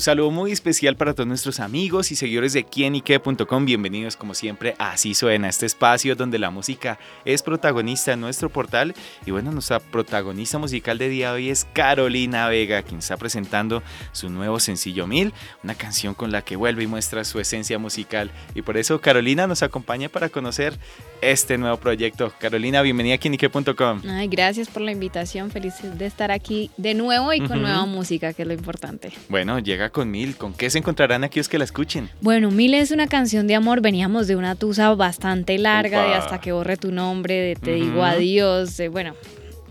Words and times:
Un 0.00 0.04
saludo 0.04 0.30
muy 0.30 0.50
especial 0.50 0.96
para 0.96 1.12
todos 1.12 1.26
nuestros 1.26 1.60
amigos 1.60 2.10
y 2.10 2.16
seguidores 2.16 2.54
de 2.54 2.64
quienique.com. 2.64 3.66
Bienvenidos 3.66 4.16
como 4.16 4.32
siempre 4.32 4.74
a 4.78 4.92
Así 4.92 5.12
Suena, 5.12 5.50
este 5.50 5.66
espacio 5.66 6.16
donde 6.16 6.38
la 6.38 6.48
música 6.48 6.98
es 7.26 7.42
protagonista 7.42 8.14
en 8.14 8.22
nuestro 8.22 8.48
portal. 8.48 8.94
Y 9.26 9.30
bueno, 9.30 9.52
nuestra 9.52 9.78
protagonista 9.78 10.56
musical 10.56 10.96
de 10.96 11.10
día 11.10 11.28
de 11.28 11.34
hoy 11.34 11.50
es 11.50 11.66
Carolina 11.74 12.48
Vega, 12.48 12.82
quien 12.82 13.00
está 13.00 13.18
presentando 13.18 13.82
su 14.12 14.30
nuevo 14.30 14.58
sencillo 14.58 15.06
Mil, 15.06 15.34
una 15.62 15.74
canción 15.74 16.14
con 16.14 16.32
la 16.32 16.40
que 16.40 16.56
vuelve 16.56 16.84
y 16.84 16.86
muestra 16.86 17.22
su 17.24 17.38
esencia 17.38 17.78
musical. 17.78 18.30
Y 18.54 18.62
por 18.62 18.78
eso 18.78 19.02
Carolina 19.02 19.46
nos 19.46 19.62
acompaña 19.62 20.08
para 20.08 20.30
conocer 20.30 20.78
este 21.20 21.58
nuevo 21.58 21.76
proyecto. 21.76 22.32
Carolina, 22.38 22.80
bienvenida 22.80 23.16
a 23.16 23.18
quienique.com. 23.18 24.00
Ay, 24.08 24.28
gracias 24.28 24.68
por 24.68 24.80
la 24.80 24.92
invitación. 24.92 25.50
Feliz 25.50 25.74
de 25.82 26.06
estar 26.06 26.30
aquí 26.30 26.70
de 26.78 26.94
nuevo 26.94 27.34
y 27.34 27.46
con 27.46 27.60
nueva 27.60 27.84
música, 27.84 28.32
que 28.32 28.40
es 28.42 28.48
lo 28.48 28.54
importante. 28.54 29.12
Bueno, 29.28 29.58
llega 29.58 29.89
con 29.90 30.10
Mil. 30.10 30.36
¿Con 30.36 30.52
qué 30.52 30.70
se 30.70 30.78
encontrarán 30.78 31.24
aquellos 31.24 31.48
que 31.48 31.58
la 31.58 31.64
escuchen? 31.64 32.10
Bueno, 32.20 32.50
Mil 32.50 32.74
es 32.74 32.90
una 32.90 33.06
canción 33.06 33.46
de 33.46 33.54
amor. 33.54 33.80
Veníamos 33.80 34.26
de 34.26 34.36
una 34.36 34.54
tusa 34.54 34.94
bastante 34.94 35.58
larga, 35.58 36.04
de 36.04 36.14
hasta 36.14 36.40
que 36.40 36.52
borre 36.52 36.76
tu 36.76 36.92
nombre, 36.92 37.34
de 37.34 37.56
te 37.56 37.74
digo 37.74 38.04
adiós, 38.04 38.76
de, 38.76 38.88
bueno, 38.88 39.14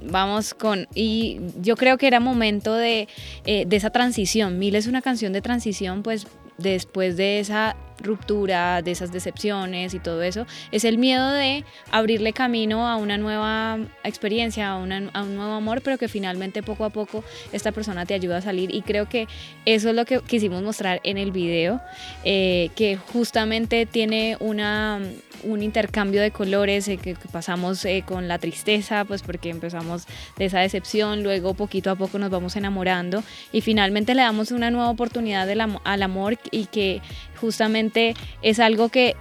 vamos 0.01 0.53
con 0.53 0.87
y 0.95 1.39
yo 1.61 1.75
creo 1.75 1.97
que 1.97 2.07
era 2.07 2.19
momento 2.19 2.73
de, 2.73 3.07
eh, 3.45 3.65
de, 3.67 3.75
esa 3.75 3.89
transición 3.89 4.57
Mil 4.57 4.75
es 4.75 4.87
una 4.87 5.01
canción 5.01 5.33
de 5.33 5.41
transición 5.41 6.03
pues 6.03 6.25
después 6.57 7.17
de 7.17 7.39
esa 7.39 7.75
ruptura, 8.01 8.81
de 8.81 8.91
esas 8.91 9.11
decepciones 9.11 9.93
y 9.93 9.99
todo 9.99 10.21
eso, 10.23 10.45
es 10.71 10.83
el 10.83 10.97
miedo 10.97 11.31
de 11.31 11.63
abrirle 11.91 12.33
camino 12.33 12.87
a 12.87 12.95
una 12.95 13.17
nueva 13.17 13.79
experiencia, 14.03 14.71
a, 14.71 14.77
un 14.77 14.89
nuevo 14.89 15.53
amor, 15.53 15.81
pero 15.81 15.97
que 15.97 16.07
finalmente 16.07 16.63
poco 16.63 16.85
a 16.85 16.89
poco 16.89 17.23
esta 17.51 17.71
persona 17.71 18.05
te 18.05 18.13
ayuda 18.13 18.37
a 18.37 18.41
salir. 18.41 18.73
Y 18.73 18.81
creo 18.81 19.07
que 19.07 19.27
eso 19.65 19.89
es 19.89 19.95
lo 19.95 20.05
que 20.05 20.19
quisimos 20.21 20.63
mostrar 20.63 21.01
en 21.03 21.17
el 21.17 21.31
video, 21.31 21.81
eh, 22.23 22.69
que 22.75 22.97
justamente 22.97 23.85
tiene 23.85 24.37
una, 24.39 24.99
un 25.43 25.63
intercambio 25.63 26.21
de 26.21 26.31
colores 26.31 26.87
eh, 26.87 26.97
que, 26.97 27.15
pasamos 27.31 27.83
eh, 27.85 28.03
con 28.05 28.27
la 28.27 28.39
tristeza, 28.39 29.05
pues 29.05 29.21
porque 29.21 29.49
empezamos 29.49 30.05
de 30.37 30.45
esa 30.45 30.59
decepción, 30.59 31.23
luego 31.23 31.53
poquito 31.53 31.91
a 31.91 31.95
poco 31.95 32.19
nos 32.19 32.29
vamos 32.29 32.55
enamorando 32.55 33.23
y 33.51 33.61
finalmente 33.61 34.15
le 34.15 34.21
damos 34.21 34.51
una 34.51 34.71
nueva 34.71 34.89
oportunidad 34.89 35.49
al 35.83 36.03
amor 36.03 36.37
y 36.51 36.65
que 36.65 37.01
justamente 37.39 38.13
es 38.41 38.59
algo 38.59 38.89
que 38.89 39.15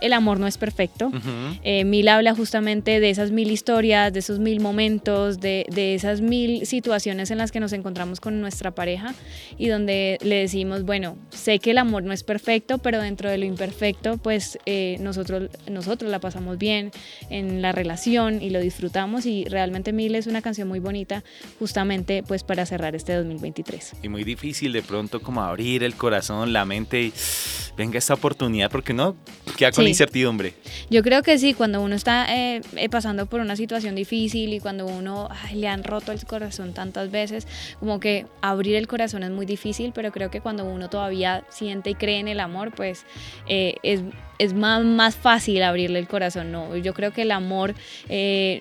el 0.00 0.12
amor 0.12 0.38
no 0.38 0.46
es 0.46 0.58
perfecto. 0.58 1.10
Eh, 1.62 1.84
mil 1.84 2.08
habla 2.08 2.34
justamente 2.34 3.00
de 3.00 3.10
esas 3.10 3.30
mil 3.30 3.50
historias, 3.50 4.12
de 4.12 4.18
esos 4.18 4.38
mil 4.38 4.60
momentos, 4.60 5.40
de, 5.40 5.66
esas 5.94 6.20
mil 6.20 6.66
situaciones 6.66 7.30
en 7.30 7.38
las 7.38 7.52
que 7.52 7.60
nos 7.60 7.72
encontramos 7.72 8.20
con 8.20 8.40
nuestra 8.40 8.70
pareja 8.70 9.14
y 9.58 9.68
donde 9.68 10.18
le 10.22 10.36
decimos, 10.36 10.84
bueno, 10.84 11.16
sé 11.30 11.58
que 11.58 11.72
el 11.72 11.78
amor 11.78 12.02
no 12.02 12.12
es 12.12 12.22
perfecto, 12.22 12.78
pero 12.78 13.00
dentro 13.00 13.30
de 13.30 13.38
lo 13.38 13.44
imperfecto, 13.44 14.16
pues 14.18 14.58
eh, 14.66 14.96
nosotros, 15.00 15.50
nosotros 15.70 16.10
la 16.10 16.20
pasamos 16.20 16.58
bien 16.58 16.90
en 17.28 17.62
la 17.62 17.72
relación 17.72 18.42
y 18.42 18.50
lo 18.50 18.60
disfrutamos 18.60 19.26
y 19.26 19.44
realmente 19.44 19.92
Mil 19.92 20.14
es 20.14 20.26
una 20.26 20.42
canción 20.42 20.68
muy 20.68 20.78
bonita 20.78 21.24
justamente 21.58 22.22
pues 22.22 22.44
para 22.44 22.66
cerrar 22.66 22.94
este 22.94 23.14
2023. 23.14 23.94
Y 24.02 24.08
muy 24.08 24.24
difícil 24.24 24.72
de 24.72 24.82
pronto 24.82 25.20
como 25.20 25.42
abrir 25.42 25.82
el 25.82 25.94
corazón, 25.94 26.52
la 26.52 26.64
mente 26.64 27.02
y 27.02 27.12
venga 27.80 27.96
esta 27.96 28.12
oportunidad 28.12 28.70
porque 28.70 28.92
no 28.92 29.16
queda 29.56 29.72
con 29.72 29.88
incertidumbre. 29.88 30.52
Yo 30.90 31.02
creo 31.02 31.22
que 31.22 31.38
sí, 31.38 31.54
cuando 31.54 31.80
uno 31.80 31.94
está 31.94 32.26
eh, 32.28 32.60
eh, 32.76 32.88
pasando 32.90 33.24
por 33.24 33.40
una 33.40 33.56
situación 33.56 33.94
difícil 33.94 34.52
y 34.52 34.60
cuando 34.60 34.86
uno 34.86 35.30
le 35.54 35.66
han 35.66 35.82
roto 35.82 36.12
el 36.12 36.22
corazón 36.26 36.74
tantas 36.74 37.10
veces, 37.10 37.46
como 37.78 37.98
que 37.98 38.26
abrir 38.42 38.76
el 38.76 38.86
corazón 38.86 39.22
es 39.22 39.30
muy 39.30 39.46
difícil, 39.46 39.92
pero 39.94 40.12
creo 40.12 40.30
que 40.30 40.42
cuando 40.42 40.66
uno 40.66 40.90
todavía 40.90 41.44
siente 41.48 41.90
y 41.90 41.94
cree 41.94 42.18
en 42.18 42.28
el 42.28 42.40
amor, 42.40 42.70
pues 42.74 43.06
eh, 43.48 43.76
es 43.82 44.02
es 44.40 44.54
más, 44.54 44.84
más 44.84 45.16
fácil 45.16 45.62
abrirle 45.62 45.98
el 45.98 46.08
corazón. 46.08 46.50
No, 46.52 46.76
yo 46.76 46.94
creo 46.94 47.12
que 47.12 47.22
el 47.22 47.30
amor 47.30 47.74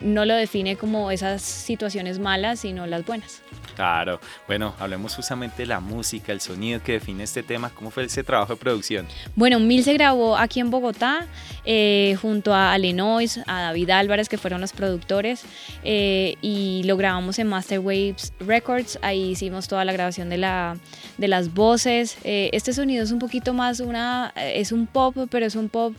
no 0.02 0.26
lo 0.26 0.36
define 0.36 0.76
como 0.76 1.12
esas 1.12 1.42
situaciones 1.42 2.20
malas, 2.20 2.60
sino 2.60 2.86
las 2.86 3.06
buenas. 3.06 3.42
Claro, 3.76 4.20
bueno, 4.46 4.76
hablemos 4.78 5.16
justamente 5.16 5.62
de 5.62 5.66
la 5.66 5.80
música, 5.80 6.34
el 6.34 6.42
sonido 6.42 6.84
que 6.84 6.94
define 6.94 7.24
este 7.24 7.44
tema. 7.44 7.70
¿Cómo 7.70 7.92
fue 7.92 8.04
ese 8.04 8.26
trabajo 8.26 8.54
de 8.54 8.60
producción? 8.60 9.08
Bueno, 9.36 9.58
Mil 9.60 9.86
se 9.86 9.94
grabó 9.94 10.36
aquí 10.36 10.60
en 10.60 10.70
Bogotá 10.70 11.28
eh, 11.64 12.18
junto 12.22 12.54
a 12.54 12.74
Alenois, 12.74 13.40
a 13.48 13.62
David 13.62 13.90
Álvarez, 13.92 14.28
que 14.28 14.38
fueron 14.38 14.60
los 14.60 14.74
productores, 14.74 15.44
eh, 15.84 16.36
y 16.42 16.82
lo 16.84 16.98
grabamos 16.98 17.40
en 17.40 17.48
Master 17.48 17.80
Waves 17.80 18.34
Records. 18.42 19.00
Ahí 19.02 19.30
hicimos 19.30 19.70
toda 19.70 19.86
la 19.86 19.94
grabación 19.94 20.30
de, 20.30 20.40
la, 20.40 20.76
de 21.18 21.30
las 21.30 21.54
voces. 21.54 22.18
Eh, 22.26 22.50
este 22.52 22.74
sonido 22.74 23.02
es 23.02 23.12
un 23.12 23.20
poquito 23.20 23.54
más 23.54 23.80
una, 23.80 24.34
es 24.36 24.74
un 24.74 24.88
pop, 24.88 25.16
pero 25.30 25.46
es 25.46 25.56
un 25.56 25.69
pop 25.70 25.94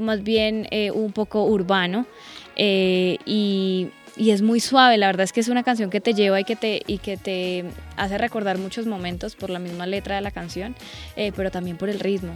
más 0.00 0.22
bien 0.22 0.68
un 0.94 1.12
poco 1.12 1.44
urbano. 1.44 2.06
y 2.56 3.90
y 4.16 4.30
es 4.30 4.42
muy 4.42 4.60
suave, 4.60 4.96
la 4.96 5.06
verdad 5.06 5.24
es 5.24 5.32
que 5.32 5.40
es 5.40 5.48
una 5.48 5.62
canción 5.62 5.90
que 5.90 6.00
te 6.00 6.14
lleva 6.14 6.40
y 6.40 6.44
que 6.44 6.56
te, 6.56 6.82
y 6.86 6.98
que 6.98 7.16
te 7.16 7.64
hace 7.96 8.16
recordar 8.18 8.58
muchos 8.58 8.86
momentos 8.86 9.34
por 9.34 9.50
la 9.50 9.58
misma 9.58 9.86
letra 9.86 10.16
de 10.16 10.20
la 10.20 10.30
canción, 10.30 10.76
eh, 11.16 11.32
pero 11.34 11.50
también 11.50 11.76
por 11.76 11.88
el 11.88 12.00
ritmo. 12.00 12.32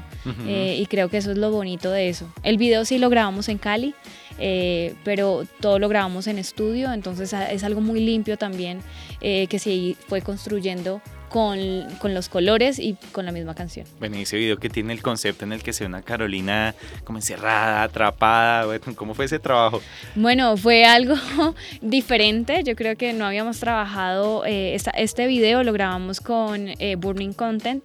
Eh, 0.47 0.77
y 0.79 0.87
creo 0.87 1.09
que 1.09 1.19
eso 1.19 1.31
es 1.31 1.39
lo 1.39 1.51
bonito 1.51 1.91
de 1.91 2.09
eso. 2.09 2.33
El 2.43 2.59
video 2.59 2.85
sí 2.85 2.99
lo 2.99 3.11
grabamos 3.11 3.49
en 3.49 3.59
Cali, 3.59 3.95
eh, 4.39 4.95
pero 5.05 5.45
todo 5.61 5.79
lo 5.79 5.89
grabamos 5.89 6.27
en 6.27 6.39
estudio, 6.39 6.93
entonces 6.93 7.33
ah, 7.35 7.51
es 7.51 7.63
algo 7.65 7.81
muy 7.81 8.01
limpio 8.01 8.37
también 8.37 8.81
que 9.21 9.59
se 9.59 9.97
fue 10.07 10.23
construyendo 10.23 11.01
con, 11.29 11.59
con, 11.99 12.15
los 12.15 12.29
colores 12.29 12.79
y 12.79 12.97
con 13.13 13.27
la 13.27 13.33
misma 13.33 13.55
canción. 13.55 13.87
Bueno, 13.99 14.17
ese 14.17 14.37
video 14.37 14.59
que 14.59 14.71
tiene 14.71 14.93
el 14.93 15.03
concepto 15.03 15.45
en 15.45 15.53
el 15.53 15.63
que 15.63 15.73
se 15.73 15.85
ve 15.85 15.89
una 15.89 16.03
Carolina 16.03 16.75
como 17.05 17.19
encerrada, 17.19 17.83
atrapada, 17.83 18.79
¿cómo 18.95 19.15
fue 19.15 19.27
ese 19.27 19.39
trabajo? 19.39 19.81
Bueno, 20.15 20.57
fue 20.57 20.85
algo 20.85 21.15
diferente, 21.81 22.63
yo 22.65 22.75
creo 22.77 22.97
que 22.97 23.13
no 23.13 23.27
habíamos 23.27 23.61
trabajado, 23.61 24.45
eh, 24.47 24.77
este 24.95 25.27
video 25.27 25.63
lo 25.63 25.73
grabamos 25.73 26.21
con 26.21 26.69
eh, 26.79 26.97
Burning 26.97 27.33
Content 27.33 27.85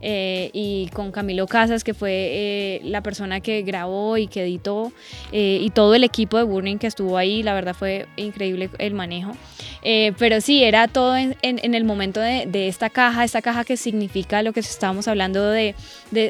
eh, 0.00 0.50
y 0.52 0.88
con 0.92 1.12
Camilo 1.12 1.46
Casas, 1.46 1.84
que 1.84 1.94
fue 1.94 2.80
la 2.84 3.02
persona 3.02 3.40
que 3.40 3.62
grabó 3.62 4.16
y 4.16 4.26
que 4.26 4.42
editó, 4.42 4.92
y 5.32 5.70
todo 5.70 5.94
el 5.94 6.04
equipo 6.04 6.36
de 6.36 6.44
Burning 6.44 6.78
que 6.78 6.86
estuvo 6.86 7.16
ahí, 7.16 7.42
la 7.42 7.54
verdad 7.54 7.74
fue 7.74 8.06
increíble 8.16 8.70
el 8.78 8.94
manejo. 8.94 9.32
Pero 9.82 10.40
sí, 10.40 10.64
era 10.64 10.88
todo 10.88 11.16
en, 11.16 11.36
en, 11.42 11.74
el 11.74 11.84
momento 11.84 12.20
de, 12.20 12.46
de 12.46 12.68
esta 12.68 12.90
caja, 12.90 13.24
esta 13.24 13.42
caja 13.42 13.64
que 13.64 13.76
significa 13.76 14.42
lo 14.42 14.52
que 14.52 14.60
estábamos 14.60 15.08
hablando 15.08 15.50
de, 15.50 15.74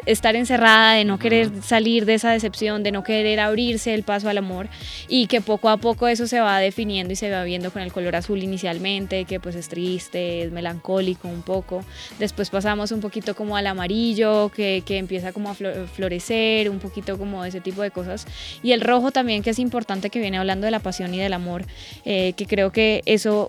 estar 0.06 0.36
encerrada, 0.36 0.94
de 0.94 1.04
no 1.04 1.18
querer 1.18 1.50
salir 1.62 2.06
de 2.06 2.14
esa 2.14 2.30
decepción, 2.30 2.82
de 2.82 2.92
no 2.92 3.02
querer 3.02 3.40
abrirse 3.40 3.94
el 3.94 4.04
paso 4.04 4.28
al 4.28 4.38
amor 4.38 4.68
y 5.08 5.26
que 5.26 5.40
poco 5.40 5.68
a 5.68 5.76
poco 5.76 6.08
eso 6.08 6.26
se 6.26 6.40
va 6.40 6.58
definiendo 6.58 7.12
y 7.12 7.16
se 7.16 7.30
va 7.30 7.42
viendo 7.44 7.70
con 7.72 7.82
el 7.82 7.92
color 7.92 8.16
azul 8.16 8.42
inicialmente, 8.42 9.24
que 9.24 9.40
pues 9.40 9.56
es 9.56 9.68
triste, 9.68 10.42
es 10.42 10.52
melancólico 10.52 11.28
un 11.28 11.42
poco. 11.42 11.84
Después 12.18 12.50
pasamos 12.50 12.92
un 12.92 13.00
poquito 13.00 13.34
como 13.34 13.56
al 13.56 13.66
amarillo, 13.66 14.50
que, 14.50 14.82
empieza 14.92 15.32
como 15.32 15.50
a 15.50 15.54
florecer, 15.54 16.68
un 16.68 16.78
poquito 16.78 17.18
como 17.18 17.44
ese 17.44 17.60
tipo 17.60 17.82
de 17.82 17.90
cosas. 17.90 18.26
Y 18.62 18.72
el 18.72 18.80
rojo 18.80 19.10
también, 19.10 19.42
que 19.42 19.50
es 19.50 19.58
importante, 19.58 20.10
que 20.10 20.20
viene 20.20 20.38
hablando 20.38 20.66
de 20.66 20.70
la 20.70 20.80
pasión 20.80 21.14
y 21.14 21.18
del 21.18 21.32
amor, 21.32 21.64
eh, 22.04 22.34
que 22.36 22.46
creo 22.46 22.70
que 22.70 23.02
eso 23.06 23.41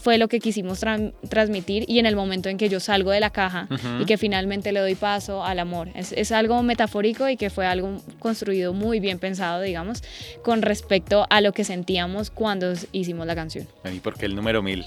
fue 0.00 0.16
lo 0.18 0.28
que 0.28 0.40
quisimos 0.40 0.80
transmitir 1.28 1.84
y 1.86 1.98
en 1.98 2.06
el 2.06 2.16
momento 2.16 2.48
en 2.48 2.56
que 2.56 2.68
yo 2.68 2.80
salgo 2.80 3.10
de 3.10 3.20
la 3.20 3.30
caja 3.30 3.68
y 4.00 4.06
que 4.06 4.16
finalmente 4.16 4.72
le 4.72 4.80
doy 4.80 4.94
paso 4.94 5.44
al 5.44 5.58
amor. 5.58 5.88
Es, 5.94 6.12
es, 6.12 6.32
algo 6.32 6.62
metafórico 6.62 7.28
y 7.28 7.36
que 7.36 7.50
fue 7.50 7.66
algo 7.66 8.00
construido 8.18 8.72
muy 8.72 8.98
bien 8.98 9.18
pensado, 9.18 9.60
digamos, 9.60 10.02
con 10.42 10.62
respecto 10.62 11.26
a 11.28 11.40
lo 11.40 11.52
que 11.52 11.64
sentíamos 11.64 12.30
cuando 12.30 12.72
hicimos 12.92 13.26
la 13.26 13.34
canción. 13.34 13.66
¿Y 13.92 13.98
por 13.98 14.16
qué 14.16 14.26
el 14.26 14.34
número 14.34 14.62
mil? 14.62 14.86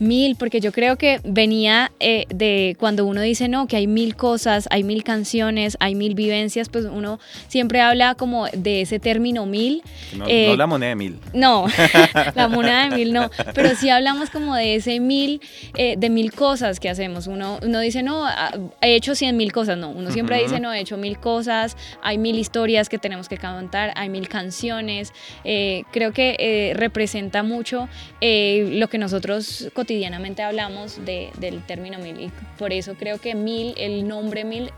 Mil, 0.00 0.34
porque 0.36 0.60
yo 0.60 0.72
creo 0.72 0.96
que 0.96 1.20
venía 1.22 1.92
eh, 2.00 2.24
de 2.30 2.76
cuando 2.80 3.04
uno 3.04 3.20
dice, 3.20 3.48
no, 3.48 3.68
que 3.68 3.76
hay 3.76 3.86
mil 3.86 4.16
cosas, 4.16 4.66
hay 4.70 4.82
mil 4.82 5.04
canciones, 5.04 5.76
hay 5.78 5.94
mil 5.94 6.14
vivencias, 6.14 6.68
pues 6.70 6.86
uno 6.86 7.20
siempre 7.46 7.80
habla 7.80 8.14
como 8.14 8.46
de 8.48 8.80
ese 8.80 8.98
término 8.98 9.46
mil. 9.46 9.82
No, 10.12 10.24
no 10.24 10.28
eh, 10.28 10.56
la 10.56 10.66
moneda 10.66 10.88
de 10.88 10.96
mil. 10.96 11.18
No, 11.34 11.66
la 12.34 12.48
moneda 12.48 12.88
de 12.88 12.96
mil 12.96 13.12
no, 13.12 13.30
pero 13.54 13.76
sí 13.80 13.88
habla 13.88 14.10
hablamos 14.10 14.30
como 14.30 14.56
de 14.56 14.74
ese 14.74 14.98
mil, 14.98 15.40
eh, 15.76 15.94
de 15.96 16.10
mil 16.10 16.32
cosas 16.32 16.80
que 16.80 16.88
hacemos. 16.88 17.26
Uno, 17.26 17.58
uno 17.62 17.80
dice, 17.80 18.02
no, 18.02 18.26
ah, 18.26 18.50
he 18.80 18.94
hecho 18.94 19.14
cien 19.14 19.36
mil 19.36 19.52
cosas. 19.52 19.78
No, 19.78 19.90
uno 19.90 20.10
siempre 20.10 20.42
dice, 20.42 20.58
no, 20.58 20.72
he 20.72 20.80
hecho 20.80 20.96
mil 20.96 21.18
cosas, 21.18 21.76
hay 22.02 22.18
mil 22.18 22.38
historias 22.38 22.88
que 22.88 22.98
tenemos 22.98 23.28
que 23.28 23.36
cantar, 23.36 23.92
hay 23.94 24.08
mil 24.08 24.28
canciones. 24.28 25.12
Eh, 25.44 25.84
creo 25.92 26.12
que 26.12 26.36
eh, 26.38 26.72
representa 26.74 27.42
mucho 27.42 27.88
lo 28.20 28.88
que 28.88 28.98
nosotros 28.98 29.70
cotidianamente 29.74 30.42
hablamos 30.42 30.98
del 31.04 31.62
término 31.66 31.98
mil. 31.98 32.20
Y 32.20 32.32
por 32.58 32.72
eso 32.72 32.94
creo 32.94 33.18
que 33.18 33.34
mil, 33.34 33.74
el 33.76 34.06
nombre 34.08 34.44
mil, 34.44 34.70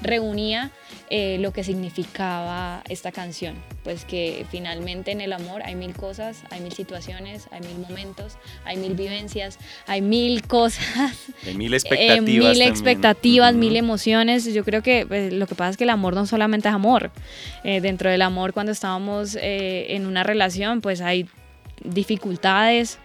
reunía 0.00 0.70
lo 1.10 1.52
que 1.52 1.62
significaba 1.62 2.82
esta 2.88 3.12
canción. 3.12 3.54
Pues 3.84 4.04
que 4.04 4.44
finalmente 4.50 5.12
en 5.12 5.20
el 5.20 5.32
amor 5.32 5.62
hay 5.64 5.74
mil 5.74 5.94
cosas, 5.94 6.42
hay 6.50 6.60
mil 6.60 6.72
situaciones, 6.72 7.46
hay 7.50 7.60
mil 7.60 7.78
momentos, 7.78 8.09
hay 8.64 8.76
mil 8.76 8.94
vivencias, 8.94 9.58
hay 9.86 10.00
mil 10.00 10.42
cosas. 10.46 11.16
Hay 11.46 11.54
mil 11.56 11.74
expectativas. 11.74 12.56
mil 12.56 12.62
expectativas, 12.62 13.54
mil 13.54 13.76
emociones. 13.76 14.52
Yo 14.52 14.64
creo 14.64 14.82
que 14.82 15.06
pues, 15.06 15.32
lo 15.32 15.46
que 15.46 15.54
pasa 15.54 15.70
es 15.70 15.76
que 15.76 15.84
el 15.84 15.90
amor 15.90 16.14
no 16.14 16.26
solamente 16.26 16.68
es 16.68 16.74
amor. 16.74 17.10
Eh, 17.64 17.80
dentro 17.80 18.10
del 18.10 18.22
amor, 18.22 18.52
cuando 18.52 18.72
estábamos 18.72 19.36
eh, 19.36 19.94
en 19.94 20.06
una 20.06 20.22
relación, 20.22 20.80
pues 20.80 21.00
hay 21.00 21.28
dificultades, 21.82 22.98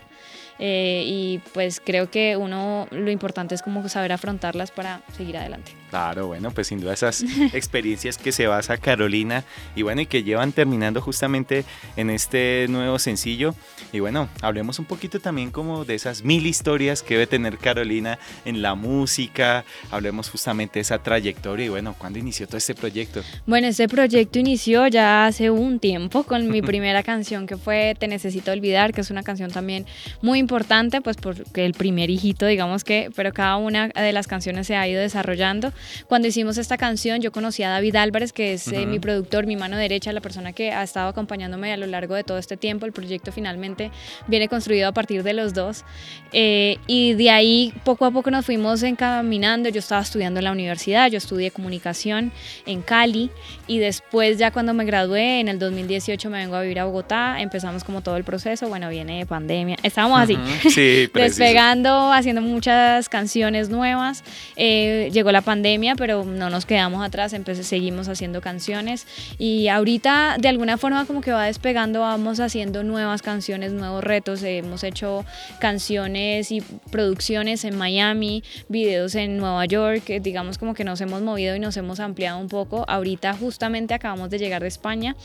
eh, 0.58 1.04
y 1.06 1.40
pues 1.54 1.82
creo 1.84 2.10
que 2.10 2.38
uno 2.38 2.88
lo 2.92 3.12
importante 3.12 3.56
es 3.56 3.62
como 3.62 3.88
saber 3.90 4.14
afrontarlas 4.14 4.72
para 4.72 5.02
seguir 5.16 5.38
adelante. 5.38 5.74
Claro, 5.96 6.28
bueno, 6.28 6.52
pues 6.52 6.68
sin 6.68 6.82
duda 6.82 6.92
esas 6.92 7.24
experiencias 7.54 8.18
que 8.18 8.34
se 8.34 8.48
basa 8.48 8.76
Carolina 8.76 9.46
y 9.78 9.82
bueno, 9.84 10.02
y 10.02 10.08
que 10.08 10.24
llevan 10.24 10.52
terminando 10.52 11.00
justamente 11.00 11.64
en 11.96 12.10
este 12.10 12.66
nuevo 12.68 13.00
sencillo. 13.00 13.56
Y 13.94 14.02
bueno, 14.02 14.28
hablemos 14.42 14.78
un 14.78 14.84
poquito 14.84 15.22
también 15.22 15.52
como 15.52 15.86
de 15.86 15.96
esas 15.96 16.22
mil 16.22 16.48
historias 16.48 17.02
que 17.02 17.14
debe 17.14 17.28
tener 17.28 17.58
Carolina 17.58 18.20
en 18.44 18.62
la 18.62 18.76
música, 18.76 19.64
hablemos 19.90 20.30
justamente 20.30 20.80
de 20.80 20.82
esa 20.82 21.02
trayectoria 21.02 21.68
y 21.68 21.70
bueno, 21.70 21.96
¿cuándo 21.98 22.20
inició 22.20 22.46
todo 22.46 22.58
este 22.58 22.76
proyecto? 22.76 23.22
Bueno, 23.46 23.68
este 23.68 23.88
proyecto 23.88 24.38
inició 24.38 24.88
ya 24.88 25.28
hace 25.28 25.50
un 25.50 25.80
tiempo 25.80 26.24
con 26.24 26.50
mi 26.50 26.62
primera 26.74 27.04
canción 27.04 27.48
que 27.48 27.56
fue 27.56 27.96
Te 27.98 28.10
Necesito 28.10 28.52
Olvidar, 28.52 28.94
que 28.94 29.00
es 29.00 29.12
una 29.12 29.24
canción 29.24 29.50
también 29.50 29.86
muy 30.22 30.40
importante, 30.40 31.00
pues 31.00 31.16
porque 31.16 31.66
el 31.66 31.74
primer 31.74 32.10
hijito, 32.10 32.48
digamos 32.48 32.84
que, 32.84 33.12
pero 33.16 33.32
cada 33.32 33.56
una 33.56 33.88
de 33.88 34.12
las 34.12 34.28
canciones 34.28 34.68
se 34.68 34.76
ha 34.76 34.86
ido 34.90 35.00
desarrollando. 35.00 35.72
Cuando 36.08 36.28
hicimos 36.28 36.58
esta 36.58 36.78
canción, 36.78 37.22
yo 37.22 37.32
conocí 37.32 37.64
a 37.64 37.70
David 37.70 37.96
Álvarez, 37.96 38.34
que 38.34 38.54
es 38.54 38.68
eh, 38.68 38.86
mi 38.86 39.00
productor, 39.00 39.48
mi 39.48 39.56
mano 39.56 39.78
derecha, 39.78 40.12
la 40.14 40.22
persona 40.22 40.54
que 40.54 40.72
ha 40.72 40.84
estado 40.84 41.10
acompañándome 41.10 41.72
a 41.74 41.78
lo 41.78 41.88
largo 41.88 42.16
de 42.16 42.24
todo 42.24 42.38
este 42.38 42.58
tiempo. 42.58 42.86
El 42.86 42.92
proyecto 42.92 43.32
finalmente 43.32 43.92
viene 44.28 44.48
construido 44.48 44.88
a 44.88 44.92
partir 44.92 45.24
de 45.24 45.34
los 45.34 45.54
dos. 45.54 45.84
Eh, 46.32 46.78
y 46.88 47.14
de 47.14 47.30
ahí 47.30 47.74
poco 47.84 48.06
a 48.06 48.12
poco 48.12 48.32
nos 48.32 48.46
fuimos 48.46 48.84
encaminando. 48.84 49.70
Yo 49.70 49.80
estaba 49.80 50.02
estudiando 50.02 50.40
en 50.40 50.46
la 50.46 50.52
universidad, 50.52 51.10
yo 51.10 51.18
estudié 51.18 51.52
comunicación 51.52 52.32
en 52.66 52.82
Cali. 52.82 53.30
Y 53.68 53.80
después 53.80 54.38
ya 54.38 54.52
cuando 54.52 54.74
me 54.74 54.86
gradué 54.86 55.40
en 55.40 55.48
el 55.48 55.60
2018 55.60 56.30
me 56.30 56.38
vengo 56.38 56.56
a 56.56 56.62
vivir 56.62 56.80
a 56.80 56.86
Bogotá, 56.86 57.42
empezamos 57.42 57.84
como 57.84 58.02
todo 58.02 58.18
el 58.18 58.24
proceso, 58.24 58.68
bueno, 58.68 58.90
viene 58.90 59.26
pandemia, 59.26 59.78
estábamos 59.84 60.22
así, 60.22 60.38
despegando, 61.14 62.12
haciendo 62.12 62.42
muchas 62.42 63.10
canciones 63.10 63.70
nuevas, 63.70 64.24
eh, 64.56 65.10
llegó 65.12 65.32
la 65.32 65.42
pandemia, 65.42 65.65
pero 65.98 66.24
no 66.24 66.50
nos 66.50 66.66
quedamos 66.66 67.04
atrás, 67.04 67.34
empecé, 67.34 67.64
seguimos 67.64 68.08
haciendo 68.08 68.40
canciones 68.40 69.08
y 69.40 69.68
ahorita 69.68 70.38
de 70.40 70.48
alguna 70.48 70.78
forma 70.78 71.06
como 71.06 71.22
que 71.22 71.32
va 71.32 71.46
despegando, 71.46 72.02
vamos 72.02 72.40
haciendo 72.40 72.84
nuevas 72.84 73.22
canciones, 73.24 73.72
nuevos 73.72 74.04
retos, 74.04 74.44
hemos 74.44 74.84
hecho 74.84 75.26
canciones 75.60 76.52
y 76.52 76.62
producciones 76.92 77.66
en 77.66 77.78
Miami, 77.78 78.44
videos 78.70 79.16
en 79.16 79.38
Nueva 79.38 79.66
York, 79.66 80.06
digamos 80.22 80.60
como 80.60 80.76
que 80.76 80.84
nos 80.84 81.02
hemos 81.02 81.24
movido 81.24 81.56
y 81.56 81.60
nos 81.60 81.76
hemos 81.78 82.00
ampliado 82.00 82.38
un 82.38 82.48
poco, 82.48 82.86
ahorita 82.88 83.34
justamente 83.34 83.96
acabamos 83.96 84.30
de 84.30 84.38
llegar 84.38 84.62
de 84.62 84.68
España, 84.68 85.16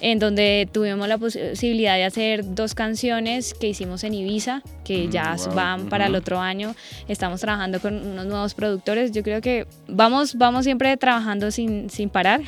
en 0.00 0.20
donde 0.20 0.68
tuvimos 0.70 1.08
la 1.08 1.18
posibilidad 1.18 1.96
de 1.96 2.04
hacer 2.04 2.54
dos 2.54 2.74
canciones 2.74 3.52
que 3.54 3.68
hicimos 3.68 4.04
en 4.04 4.14
Ibiza, 4.14 4.62
que 4.84 5.08
mm, 5.08 5.10
ya 5.10 5.36
van 5.54 5.88
para 5.88 6.06
el 6.06 6.14
otro 6.14 6.38
año. 6.40 6.74
Estamos 7.08 7.40
trabajando 7.40 7.80
con 7.80 7.94
unos 7.94 8.26
nuevos 8.26 8.54
productores. 8.54 9.12
Yo 9.12 9.22
creo 9.22 9.40
que 9.40 9.66
vamos, 9.88 10.36
vamos 10.36 10.64
siempre 10.64 10.96
trabajando 10.96 11.50
sin, 11.50 11.90
sin 11.90 12.10
parar. 12.10 12.42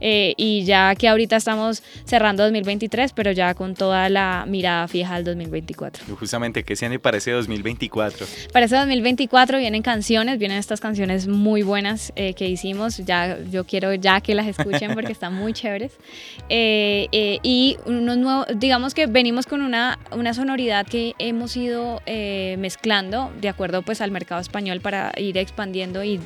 Eh, 0.00 0.34
y 0.36 0.64
ya 0.64 0.94
que 0.94 1.08
ahorita 1.08 1.36
estamos 1.36 1.82
cerrando 2.04 2.42
2023, 2.44 3.12
pero 3.12 3.32
ya 3.32 3.54
con 3.54 3.74
toda 3.74 4.08
la 4.08 4.44
mirada 4.46 4.86
fija 4.88 5.14
al 5.14 5.24
2024. 5.24 6.04
Justamente, 6.16 6.62
¿qué 6.64 6.76
se 6.76 6.86
viene 6.86 6.98
para 6.98 7.16
ese 7.16 7.32
2024? 7.32 8.26
Para 8.52 8.66
ese 8.66 8.76
2024 8.76 9.58
vienen 9.58 9.82
canciones, 9.82 10.38
vienen 10.38 10.58
estas 10.58 10.80
canciones 10.80 11.26
muy 11.26 11.62
buenas 11.62 12.12
eh, 12.16 12.34
que 12.34 12.48
hicimos. 12.48 12.98
Ya, 12.98 13.38
yo 13.50 13.64
quiero 13.64 13.94
ya 13.94 14.20
que 14.20 14.34
las 14.34 14.46
escuchen 14.46 14.94
porque 14.94 15.12
están 15.12 15.34
muy 15.34 15.52
chéveres. 15.52 15.92
Eh, 16.48 17.38
y 17.42 17.78
unos 17.86 18.16
nuevos, 18.18 18.46
digamos 18.56 18.94
que 18.94 19.06
venimos 19.06 19.46
con 19.46 19.62
una, 19.62 19.98
una 20.12 20.34
sonoridad 20.34 20.86
que 20.86 21.14
hemos 21.18 21.56
ido 21.56 22.00
mezclando 22.58 23.32
de 23.40 23.48
acuerdo 23.48 23.82
pues 23.82 24.00
al 24.00 24.10
mercado 24.10 24.40
español 24.40 24.80
para 24.80 25.12
ir 25.16 25.38
expandiendo 25.38 26.02
y 26.04 26.20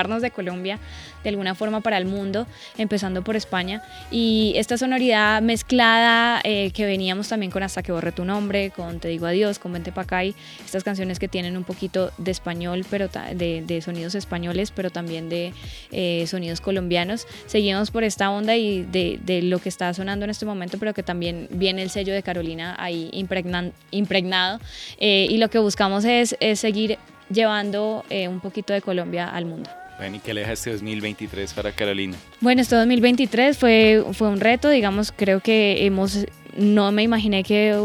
llevarnos 0.00 0.22
de 0.22 0.30
Colombia 0.30 0.78
de 1.22 1.28
alguna 1.28 1.54
forma 1.54 1.80
para 1.80 1.98
el 1.98 2.06
mundo, 2.06 2.46
empezando 2.78 3.22
por 3.22 3.36
España. 3.36 3.82
Y 4.10 4.54
esta 4.56 4.78
sonoridad 4.78 5.42
mezclada 5.42 6.40
eh, 6.44 6.70
que 6.72 6.86
veníamos 6.86 7.28
también 7.28 7.52
con 7.52 7.62
Hasta 7.62 7.82
que 7.82 7.92
borre 7.92 8.12
tu 8.12 8.24
nombre, 8.24 8.70
con 8.70 9.00
Te 9.00 9.08
digo 9.08 9.26
adiós, 9.26 9.58
con 9.58 9.72
Vente 9.72 9.92
Pacay, 9.92 10.34
estas 10.64 10.82
canciones 10.82 11.18
que 11.18 11.28
tienen 11.28 11.58
un 11.58 11.64
poquito 11.64 12.10
de 12.16 12.30
español, 12.30 12.86
pero 12.88 13.08
de, 13.08 13.82
sonidos 13.84 14.14
españoles, 14.14 14.70
pero 14.70 14.90
también 14.90 15.28
de 15.28 15.52
eh, 15.92 16.24
sonidos 16.26 16.62
colombianos. 16.62 17.26
Seguimos 17.46 17.90
por 17.90 18.04
esta 18.04 18.30
onda 18.30 18.56
y 18.56 18.82
de, 18.82 19.42
lo 19.42 19.58
que 19.58 19.68
está 19.68 19.92
sonando 19.92 20.24
en 20.24 20.30
este 20.30 20.46
momento, 20.46 20.78
pero 20.78 20.94
que 20.94 21.02
también 21.02 21.48
viene 21.50 21.82
el 21.82 21.90
sello 21.90 22.14
de 22.14 22.22
Carolina 22.22 22.76
ahí 22.78 23.10
impregnado. 23.12 24.60
Eh, 24.98 25.26
y 25.28 25.36
lo 25.36 25.50
que 25.50 25.58
buscamos 25.58 26.04
es, 26.04 26.36
es 26.40 26.60
seguir 26.60 26.98
llevando 27.30 28.04
un 28.10 28.40
poquito 28.40 28.72
de 28.72 28.80
Colombia 28.80 29.28
al 29.28 29.44
mundo. 29.44 29.70
Bueno, 30.00 30.16
¿y 30.16 30.20
qué 30.20 30.32
le 30.32 30.40
deja 30.40 30.52
este 30.52 30.70
2023 30.70 31.52
para 31.52 31.72
Carolina? 31.72 32.16
Bueno, 32.40 32.62
este 32.62 32.74
2023 32.74 33.58
fue, 33.58 34.02
fue 34.14 34.30
un 34.30 34.40
reto, 34.40 34.70
digamos, 34.70 35.12
creo 35.14 35.40
que 35.40 35.84
hemos, 35.84 36.24
no 36.56 36.90
me 36.90 37.02
imaginé 37.02 37.44
que 37.44 37.78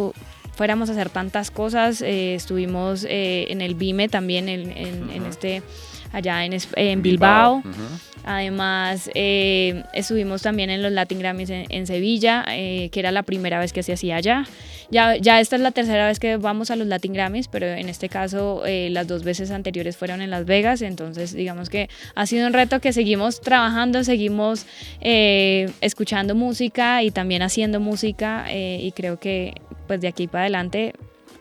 fuéramos 0.56 0.88
a 0.88 0.94
hacer 0.94 1.10
tantas 1.10 1.52
cosas, 1.52 2.02
eh, 2.02 2.34
estuvimos 2.34 3.04
eh, 3.04 3.48
en 3.50 3.60
el 3.60 3.76
BIME 3.76 4.08
también, 4.08 4.48
en, 4.48 4.72
en, 4.72 5.26
este, 5.26 5.62
allá 6.12 6.46
en, 6.46 6.58
en 6.76 7.02
Bilbao. 7.02 7.64
Además, 8.24 9.10
eh, 9.14 9.84
estuvimos 9.94 10.42
también 10.42 10.72
en 10.72 10.82
los 10.82 10.92
Latin 10.92 11.20
Grammys 11.20 11.50
en, 11.52 11.88
Sevilla, 11.88 12.44
que 12.46 12.92
era 12.94 13.12
la 13.12 13.24
primera 13.24 13.60
vez 13.60 13.72
que 13.72 13.84
se 13.84 13.94
hacía 13.94 14.16
allá. 14.16 14.46
Ya, 14.92 15.16
ya 15.16 15.40
esta 15.40 15.56
es 15.56 15.62
la 15.62 15.72
tercera 15.72 16.08
vez 16.08 16.20
que 16.20 16.38
vamos 16.38 16.70
a 16.72 16.76
los 16.76 16.88
Latin 16.88 17.14
Grammys, 17.14 17.48
pero 17.48 17.66
en 17.66 17.90
este 17.90 18.10
caso 18.10 18.64
eh, 18.66 18.90
las 18.92 19.08
dos 19.08 19.24
veces 19.24 19.52
anteriores 19.52 19.98
fueron 19.98 20.22
en 20.22 20.30
Las 20.30 20.46
Vegas, 20.46 20.82
entonces 20.82 21.34
digamos 21.34 21.70
que 21.70 21.90
ha 22.14 22.26
sido 22.26 22.48
un 22.48 22.54
reto 22.54 22.80
que 22.80 22.94
seguimos 22.94 23.42
trabajando, 23.42 24.04
seguimos 24.04 24.66
eh, 25.02 25.72
escuchando 25.82 26.36
música 26.36 27.04
y 27.04 27.12
también 27.12 27.42
haciendo 27.42 27.80
música 27.80 28.46
eh, 28.50 28.80
y 28.82 28.92
creo 28.92 29.20
que 29.20 29.56
pues 29.88 30.02
de 30.02 30.08
aquí 30.08 30.28
para 30.28 30.44
adelante 30.44 30.94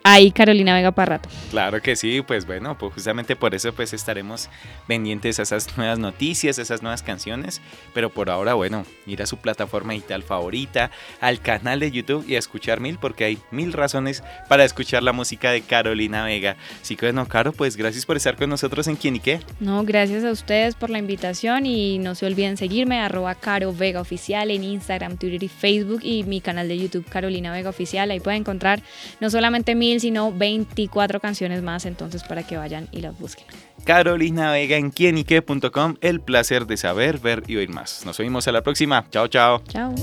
ahí 0.06 0.30
Carolina 0.30 0.74
Vega 0.74 0.92
para 0.92 1.16
rato. 1.16 1.30
Claro 1.50 1.80
que 1.80 1.96
sí, 1.96 2.20
pues 2.20 2.46
bueno, 2.46 2.76
pues 2.76 2.92
justamente 2.92 3.36
por 3.36 3.54
eso 3.54 3.72
pues 3.72 3.94
estaremos 3.94 4.50
pendientes 4.86 5.38
a 5.38 5.44
esas 5.44 5.78
nuevas 5.78 5.98
noticias, 5.98 6.58
a 6.58 6.62
esas 6.62 6.82
nuevas 6.82 7.02
canciones, 7.02 7.62
pero 7.94 8.10
por 8.10 8.28
ahora 8.28 8.52
bueno, 8.52 8.84
ir 9.06 9.22
a 9.22 9.26
su 9.26 9.38
plataforma 9.38 9.94
digital 9.94 10.22
favorita, 10.22 10.90
al 11.22 11.40
canal 11.40 11.80
de 11.80 11.90
YouTube 11.90 12.28
y 12.28 12.36
a 12.36 12.38
escuchar 12.38 12.80
mil 12.80 12.98
porque 12.98 13.24
hay 13.24 13.38
mil 13.50 13.72
razones 13.72 14.22
para 14.46 14.64
escuchar 14.64 15.02
la 15.02 15.14
música 15.14 15.50
de 15.50 15.62
Carolina 15.62 16.22
Vega. 16.24 16.56
Así 16.82 16.96
que 16.96 17.06
bueno, 17.06 17.26
Caro, 17.26 17.52
pues 17.52 17.78
gracias 17.78 18.04
por 18.04 18.18
estar 18.18 18.36
con 18.36 18.50
nosotros 18.50 18.86
en 18.88 18.96
Quién 18.96 19.16
y 19.16 19.20
qué. 19.20 19.40
No, 19.58 19.84
gracias 19.84 20.22
a 20.24 20.30
ustedes 20.30 20.74
por 20.74 20.90
la 20.90 20.98
invitación 20.98 21.64
y 21.64 21.98
no 21.98 22.14
se 22.14 22.26
olviden 22.26 22.58
seguirme 22.58 23.00
arroba 23.00 23.34
Caro 23.36 23.72
Vega 23.72 24.02
Oficial 24.02 24.50
en 24.50 24.64
Instagram, 24.64 25.16
Twitter 25.16 25.42
y 25.42 25.48
Facebook 25.48 26.00
y 26.02 26.24
mi 26.24 26.42
canal 26.42 26.68
de 26.68 26.76
YouTube 26.76 27.06
Carolina 27.08 27.52
Vega 27.52 27.70
Oficial. 27.70 28.10
Ahí 28.10 28.20
pueden 28.20 28.40
encontrar 28.40 28.82
no 29.18 29.30
solamente 29.30 29.74
mil 29.74 29.93
sino 30.00 30.32
24 30.32 31.20
canciones 31.20 31.62
más, 31.62 31.86
entonces 31.86 32.22
para 32.22 32.42
que 32.42 32.56
vayan 32.56 32.88
y 32.92 33.00
las 33.00 33.18
busquen. 33.18 33.46
Carolina 33.84 34.52
Vega 34.52 34.76
en 34.76 34.90
quienique.com, 34.90 35.96
el 36.00 36.20
placer 36.20 36.66
de 36.66 36.76
saber, 36.76 37.18
ver 37.18 37.42
y 37.46 37.56
oír 37.56 37.70
más. 37.70 38.04
Nos 38.06 38.18
vemos 38.18 38.48
a 38.48 38.52
la 38.52 38.62
próxima. 38.62 39.06
Chao, 39.10 39.28
chao. 39.28 39.62
Chao. 39.68 39.94